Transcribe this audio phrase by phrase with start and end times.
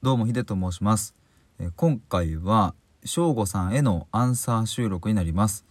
[0.00, 1.16] どうもヒデと申します、
[1.74, 5.64] 今回は翔吾さんへのアンサー収録になります、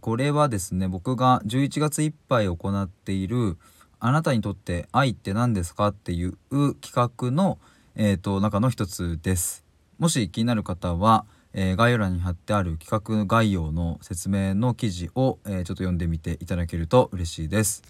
[0.00, 3.58] これはですね僕が11月いっぱい行っている
[4.00, 6.38] あなたにとって愛って何ですかっていう
[6.80, 7.58] 企画の
[7.94, 9.66] えーと中の一つです。
[9.98, 17.82] もし気になる方は、概要欄に貼ってある企画概要の説明の記事を、ちょっと読んでみていただけると嬉しいです。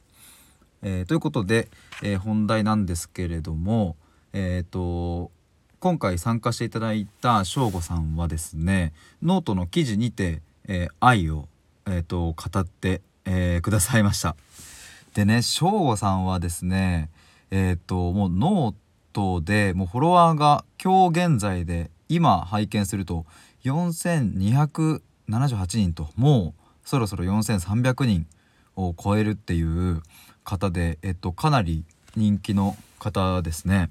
[0.82, 1.68] えということで、
[2.02, 3.94] え本題なんですけれども
[4.32, 5.30] えっ、と
[5.82, 11.48] 今回参加していただいた翔吾さんはですねノートの記事にて、えー愛を、
[11.88, 14.36] えー、と語って、えーくださいました
[15.14, 17.10] でね翔吾さんはですね
[17.50, 18.74] えっ、ともうノー
[19.12, 23.26] トでもうフォロワーが今日現在で今拝見すると
[23.64, 28.28] 4278人ともうそろそろ4300人
[28.76, 30.00] を超えるっていう
[30.44, 33.90] 方で、えっと、かなり人気の方ですね。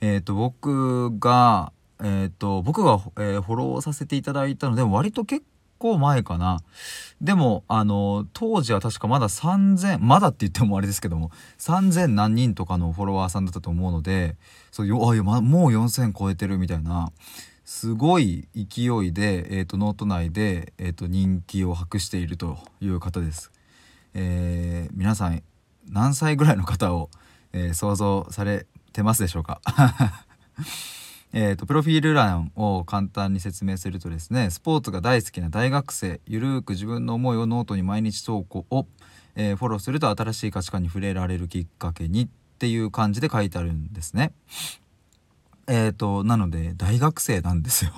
[0.00, 5.44] えっと、僕が、えっと、僕が、えーフォローさせていただいたので割と結
[5.78, 6.60] 構前かな。
[7.20, 14.36] でも、あの、当時は確かまだ3000、まだって言ってもあれですけども、3000何人とかのフォロワーさんだったと思うので、
[14.70, 17.12] そうよあまもう4000超えてるみたいな、
[17.64, 23.50] すごい勢いで、えっと、ノート内で、えっと、人気を博しているという方です。
[24.14, 25.42] え皆さん
[25.88, 27.10] 何歳ぐらいの方を、
[27.52, 28.66] え想像され
[28.98, 29.60] てますでしょうか？
[31.32, 38.86] えーとプロフィール欄を簡単に説明するとですねスポーツが大好きな大学生ゆるーく自分の思いをノートに毎日投稿を、
[39.34, 44.32] えーフォローすると新しい価値観に触れられるきっかけにっていう感じで書いてあるんですね。
[45.68, 47.92] えーとなので大学生なんですよ。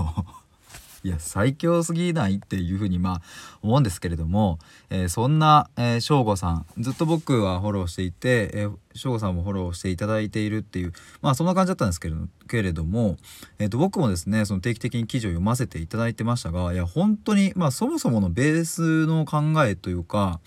[1.02, 3.22] いや最強すぎないっていうふうにまあ
[3.62, 4.58] 思うんですけれども、
[4.90, 10.92] えーそんな、えー、翔吾さんずっと僕はフォローしていて、えー、翔吾さんもフォローしていただいているっていう
[11.22, 13.16] まあそんな感じだったんですけれどけれども、
[13.58, 20.40] えー、と僕もですねその定期的に記事を読ませていただいてましたがいや本当にまあそもそものベースの考えというか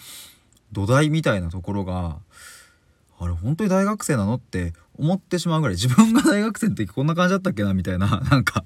[0.71, 2.17] 土台みたいなところが
[3.19, 8.63] あれ本当に大学生なのって思ってしまうぐらい自分が大学生の時こんな感じだったっけなみたいななんか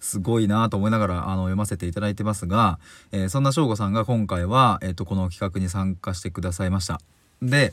[0.00, 2.78] すごいなと思いながらあの読ませていただいてますが、
[3.12, 7.00] えーそんな翔吾さんが今回は、えー、とこの企画に参加してくださいました。
[7.42, 7.72] で、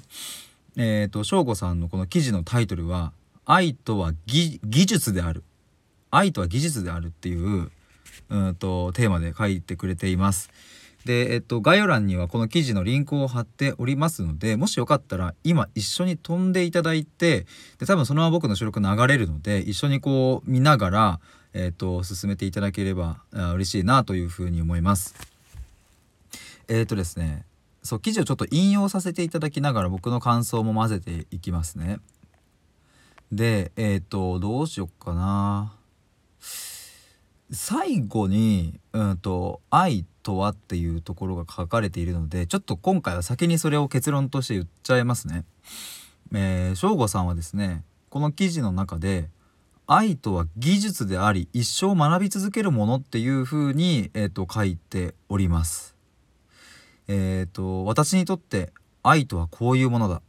[0.76, 3.12] えー、と翔吾さんのこの記事のタイトルは
[3.46, 5.44] 「愛とは技技術である」
[6.10, 7.70] 「愛とは技術である」っていう
[8.30, 10.50] うんとテーマで書いてくれています。
[11.06, 17.48] で、えっと、概要欄にはこの記事のリンクを貼っておりますのでもしよかったら今一緒に飛んでいただいて
[17.80, 21.20] で多分そのまま僕の収録流れるので一緒にこう見ながら、
[21.54, 25.16] えっと、進めていただければあ嬉しいなというふうに思います。
[26.68, 27.46] えっとですね
[27.84, 32.00] そう記事をちょっと引用させていただきながら僕の感想も混ぜていきますね。
[33.32, 35.74] でえっとどうしよっかな。
[37.54, 45.44] 最後に「うんと愛とは」っていうところが書かれているのでちょっと今回は先にそれを結論として言っちゃいますね。
[46.34, 49.30] えー、翔吾さんはですねこの記事の中で
[49.94, 55.98] 「愛とは技術であり一生学び続けるもの」っていうふうに、えー、と書いております。
[57.10, 58.72] えー、と私にとって
[59.04, 60.22] 愛とはこういうものだ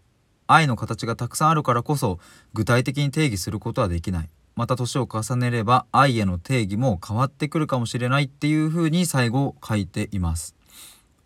[0.49, 2.19] 愛の形がたくさんあるからこそ
[2.55, 10.57] 具体的に定義することはできないまた年を重ねれば愛への定義も変わってくるかもしれないっていうふうに最後書いています。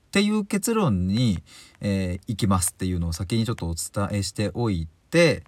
[0.08, 1.42] っていう結論に、
[1.80, 5.42] えー行きますっていうのを先にちょっとお伝えしておいて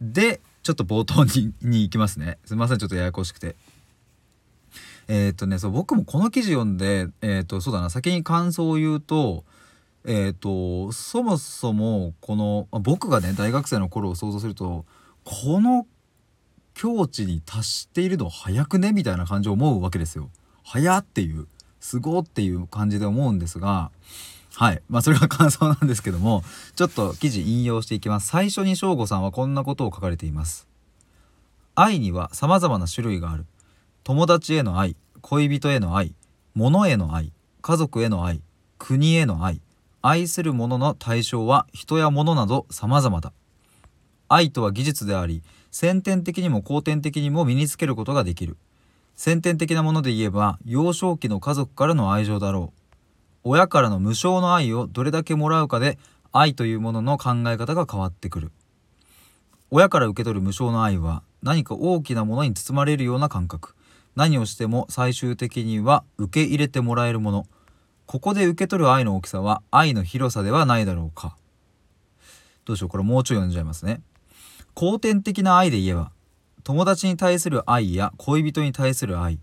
[0.00, 0.40] で
[0.74, 3.56] ちょっと冒頭にに行きますねすいませんちょっとややこしくて。
[5.08, 9.44] えーっとねそう僕もこの記事読んでえーっとそうだな先に感想を言うと
[10.04, 14.84] えーっとそもそもこの僕がね大学生の頃を想像すると
[15.24, 15.86] この
[16.74, 18.92] 境地に達しているの早くね？
[18.92, 20.30] みたいな感じを思うわけですよ。
[20.62, 21.48] 早っていう
[21.80, 23.90] すごっていう感じで思うんですが
[24.60, 24.82] はい。
[24.90, 26.44] まあそれが感想なんですけども
[26.76, 28.28] ちょっと記事引用していきます。
[28.28, 30.68] 最初に翔吾さんはこんなことを書かれています。
[31.74, 33.46] 愛には様々な種類がある。
[34.04, 36.14] 友達への愛恋人への愛
[36.54, 38.42] 物への愛家族への愛
[38.76, 39.62] 国への愛
[40.02, 43.32] 愛する者の対象は人や物など様々だ。
[44.28, 48.58] 愛とは技術であり先天的にも後天的にも身につけることができる。
[49.16, 52.79] 先天的なもので言えば幼少期の家族からの愛情だろう。
[53.42, 55.98] 親からの無償の愛をどれだけもらうかで
[56.32, 58.52] 愛というものの考え方が変わってくる。
[59.70, 63.74] 親から受け取る無償の愛は何か大きなものに包まれるような感覚。
[64.16, 67.46] 何をしても最終的には受け入れてもらえるもの。
[68.06, 71.36] ここで受け取る愛の大きさは愛の広さではないだろうか。
[72.64, 74.02] どうしようこれもうちょい読んじゃいますね。
[74.74, 76.12] 後天的な愛で言えば
[76.62, 79.38] 友達に対する愛や恋人に対する愛。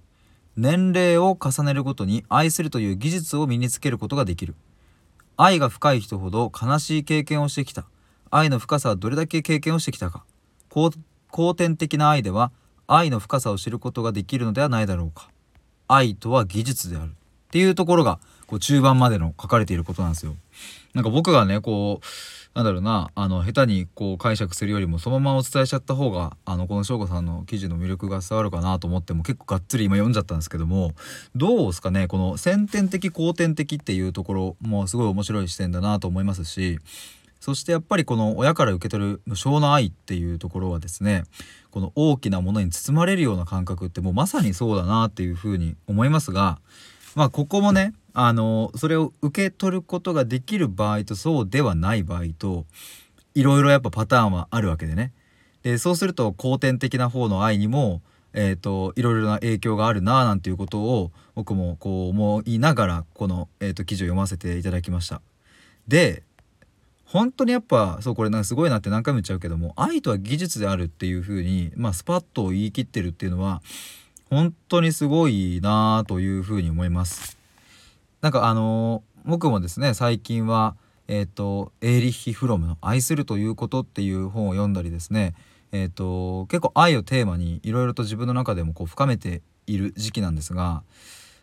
[0.57, 4.55] 年齢を重ねるごとに愛するという技術を身につけることができる。
[5.37, 7.85] 愛が深い人ほど悲しい経験をしてきた。
[8.31, 10.25] 愛の深さはどれだけ経験をしてきたか。
[10.69, 12.51] 後天的な愛では
[12.87, 15.29] 愛の深さを知ることができるのではないだろうか。
[15.87, 17.13] 愛とは技術である。
[17.47, 20.35] っていうところがこう中盤までの書かれていることなんですよ。
[20.93, 22.05] なんか僕がねこう
[22.57, 30.93] なんだろうなあの下手にこう解釈するよりもそのままお伝えしちゃった方があのこの翔吾さんの記事の魅力が伝わるかなと思っても結構がっつり今読んじゃったんですけども
[31.35, 36.79] どうですかねこの先天的後天的っていうところもすごい面白い視点だなと思いますし
[37.39, 41.25] そしてやっぱりこの親から受け取る無償の愛っていうところはですね
[41.69, 46.59] この大きなものに包まれるような感覚ってもうまさにそうだなっていうふうに思いますが
[47.17, 52.67] まあここもねあのそれを受け取ることができる場合とそうではない場合と
[53.33, 55.13] いろいろやっぱパターンはあるわけでね
[55.63, 58.01] でそうすると後天的な方の愛にも
[58.33, 65.21] えーと、いろいろな影響があるなあなんていうことを僕もこう思いながらこの、えーと記事を読ませていただきました。
[65.87, 66.21] で
[67.05, 73.63] 本当にやっぱそうこれなんかすごいなって何回も言っちゃうけども愛とは技術であるっていう風にまあスパッと言い切ってるっていうのは
[74.29, 77.37] 本当にすごいなという風に思います。
[78.21, 80.75] なんかあの僕もですね最近は
[81.07, 85.35] えっ、ー、とエーリッヒ・フロムの「愛するということ」っていう本を読んだりですね
[85.71, 90.83] えっ、ー、と結構愛をテーマにいろいろと自分の中でもこう深めている時期なんですが、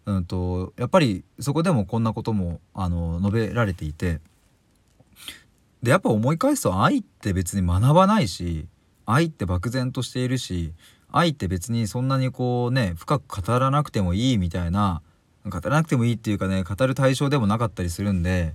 [0.06, 4.20] うんとやっぱりそこでもこんなこともあの述べられていて。
[5.82, 8.66] でやっぱ思い返すと愛って別に学ばないし
[9.04, 10.72] 愛って漠然としているし
[11.16, 15.00] 愛って別にそんなにこうね深く語らなくてもいいみたいな
[15.46, 18.54] 語らなくてもいいっていうかね語る対象でもなかったりするんで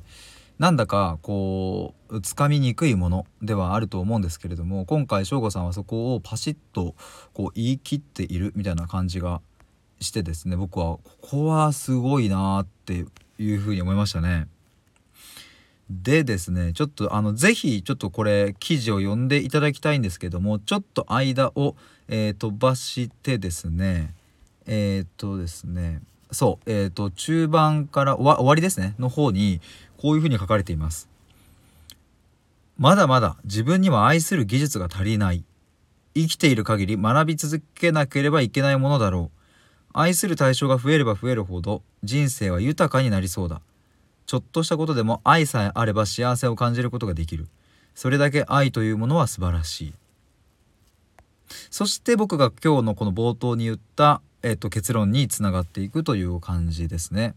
[0.57, 6.95] なんだかこうつかみにくいものではあると思うんですけれども今回省吾さんはそこをパシッと
[7.33, 9.39] こう言い切っているみたいな感じが
[10.01, 13.05] してですね僕はここはすごいなって
[13.37, 14.47] いうふうに思いましたね。
[15.89, 21.75] でですねちょっとあの是非ちょっとこれ記事を読んでいただきたいんですけどもちょっと間を、
[22.07, 24.13] えー、飛ばしてですね
[24.67, 26.01] えっ、とですね
[26.31, 29.61] そうえっ、と中盤から終わりですねの方に
[29.97, 31.09] こういうふうに書かれています。
[32.77, 35.43] まだまだ自分には愛する技術が足りない。
[36.15, 39.39] 生きている限り学び続けなければいけないものだろう。
[39.91, 43.61] 愛する対象が増えれば増えるほど人生は豊かになりそうだ。
[44.29, 47.47] ちょっとしたことでも愛さえあれば幸せを感じることができる。
[47.95, 49.93] それだけ愛というものは素晴らしい。
[51.71, 57.33] そして僕が今日のこの冒頭に言った、えっと、結論につながっていくという感じですね。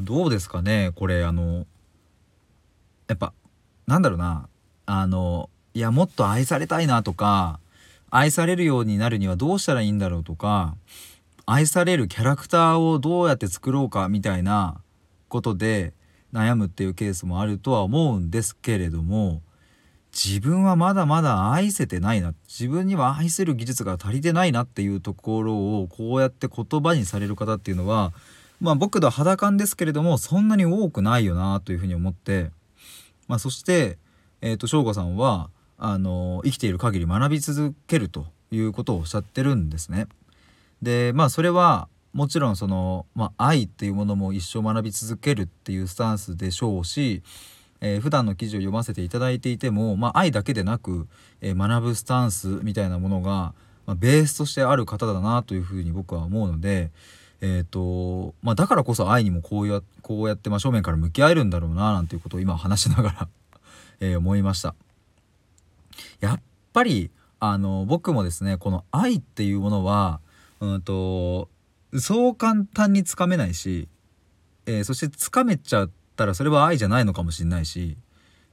[0.00, 1.64] どうですかねこれあの
[3.06, 3.32] やっぱ
[3.86, 4.48] なんだろうな。
[4.86, 7.60] あのいやもっと愛されたいなとか
[8.10, 10.74] 愛されるようになるにはどうしたらいいんだろうとか
[11.46, 14.80] 愛されるキャラクターをどうやって作ろうかみたいな
[15.34, 15.94] ことで
[16.32, 19.42] 悩むっていうケースもあるとは思うんですけれども
[20.12, 28.12] 自分はまだまだ愛せてないな自分には愛せる技術が足りてないなっていうところをこうやって言葉にされる方っていうのは
[28.60, 32.52] まあ僕と肌感ですけれどもそんなに多くないよなというふうに思って、
[33.26, 33.98] まあ、そして
[34.40, 40.06] えっ、ー、と省吾さんはあの生きている限り学び続けるということをおっしゃってるんですね。
[40.80, 47.22] でまあそれはもちろんその、まあ、愛っていうものも一生学び続けるっていうスタンスでしょうし、
[47.80, 51.08] えー、普段の記事を読ませていただいていても、まあ、愛だけでなく、
[51.40, 53.52] えー、学ぶスタンスみたいなものが、
[53.84, 56.90] まあ、ベースとしてある方だなというふうに僕は思うので、
[57.40, 63.28] えーとまあ、だからこそ愛にもこうやこうやって真正面から向き合えるんだろうななんていうことを今話しながら
[64.00, 64.74] え思いました。
[66.20, 66.40] やっ
[66.72, 70.20] ぱりあの僕もですねこの愛っていうものは
[70.60, 71.48] うんと
[72.00, 73.88] そう簡単につかめないし、
[74.66, 77.96] えー、そしてつかめちゃったらそれは愛じゃないのかもしれないし、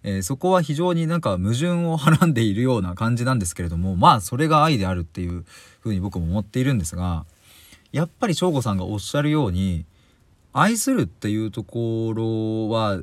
[0.03, 5.45] えー、そこは非常になんか矛盾をはらんでいるような感じなんですけれどもまあそれが愛であるっていう
[5.79, 7.25] ふうに僕も思っているんですが
[7.91, 9.85] やっぱり省吾さんがおっしゃるように
[10.53, 13.01] 愛するっていうところは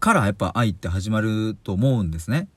[0.00, 2.48] からやっぱ愛って始まると思うんですね。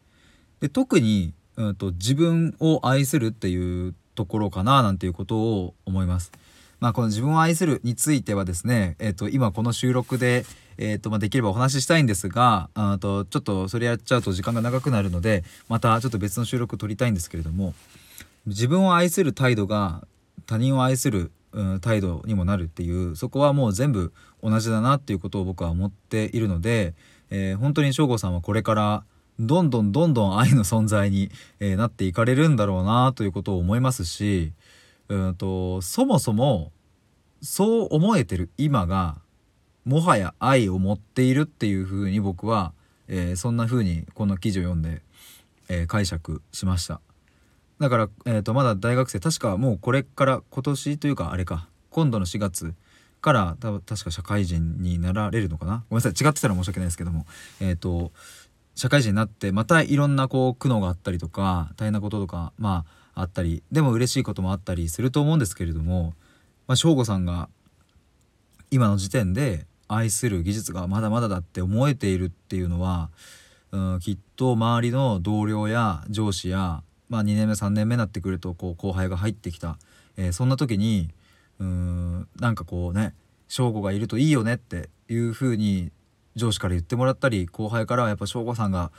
[0.60, 6.32] で特に、うんと、自分を愛するっていうところかななんていうことを思います。
[6.86, 10.46] まあ、この自分を愛するについてはですね、えー、と今この収録で、
[10.78, 17.74] えーとまあ、できればお話ししたいんですがあとちょっとそれやっちゃうと時間が長くなるのでまたちょっと別の収録撮りたいんですけれども
[18.46, 20.06] 自分を愛する態度が
[20.46, 24.14] 他人を愛する、うん、態度にもなるっていうそこはもう全部
[24.44, 26.94] 同じだなっていうことを僕は思っているので、
[27.32, 29.04] えー、本当に省吾さんはこれから
[29.40, 34.54] どんどんどんどん愛の存在に、えなっていかれるんだろうなということを思いますし
[35.10, 36.72] うんとそもそも
[37.46, 39.18] そう思えてる今が
[39.86, 42.74] もはや愛を持っているっていうふうに僕は、
[43.08, 45.02] えーそんなふうにこの記事を読んで、
[45.70, 47.02] えー解釈しました。
[47.80, 52.74] だから、えー、とまだ大学生確かもうこれから今年というかあれか今度の4月
[53.22, 55.84] から多分確か社会人になられるのかな？
[55.90, 57.26] ごめんなさい違ってたら申し訳ないですけども。
[57.60, 58.12] えっ、と
[58.76, 66.14] 社会人になってまたいろんなこう苦悩があったりとか大変なこととかまああったりでも嬉しいこともあったりすると思うんですけれども、
[66.68, 67.50] まあ、省吾さんが
[68.72, 73.10] 今の時点で愛する技術がまだまだだって思えているっていうのは、
[73.72, 79.78] うん、きっと周りの同僚や上司や、まあ、2年目3年目になってくるとこう後輩が入ってきた、
[80.18, 81.10] えーそんな時に
[81.60, 83.14] うんなんかこうね
[83.48, 85.92] 省吾がいるといいよねっていう風に
[86.36, 88.92] 上司から言ってもらったり後輩からはやっぱ省吾さんが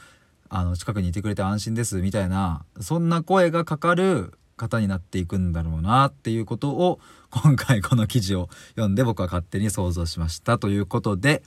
[0.49, 6.99] あの近くにいてくれて安心ですみたいなそんな声がかかる方になっていくんだろうなっていうことを
[7.31, 11.43] 今回この記事を読んで僕は勝手に想像しましたということで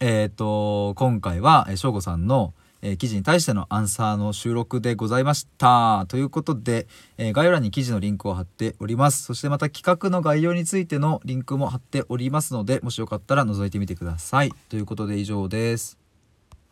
[0.00, 6.86] えっ、と今回はえー省吾さんの、え記事に対してのアンサーの収録でございましたということで、
[7.16, 9.22] え概要欄に記事のリンクを貼っております。
[9.22, 14.52] そしてまた企画の概要についてのリンクも貼っておりますのでもしよかったら覗いてみてください。
[14.68, 16.05] ということで以上です。